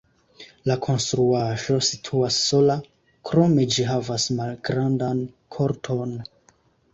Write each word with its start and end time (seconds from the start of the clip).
La 0.69 0.75
konstruaĵo 0.85 1.75
situas 1.87 2.37
sola, 2.45 2.77
krome 3.31 3.67
ĝi 3.77 3.85
havas 3.91 4.27
malgrandan 4.41 5.23
korton. 5.59 6.19